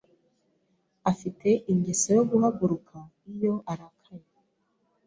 [1.11, 2.97] Afite ingeso yo guhaguruka
[3.31, 4.27] iyo arakaye.